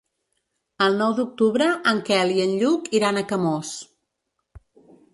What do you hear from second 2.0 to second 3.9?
Quel i en Lluc iran a Camós.